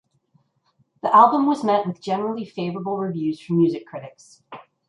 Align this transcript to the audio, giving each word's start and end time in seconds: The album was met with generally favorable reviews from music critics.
The 1.03 1.15
album 1.15 1.45
was 1.45 1.63
met 1.63 1.85
with 1.85 2.01
generally 2.01 2.43
favorable 2.43 2.97
reviews 2.97 3.39
from 3.39 3.57
music 3.59 3.85
critics. 3.85 4.41